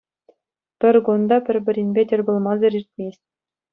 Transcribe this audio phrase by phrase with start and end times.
[0.79, 3.21] Пӗр кун та пӗр-пӗринпе тӗл пулмасӑр иртмест.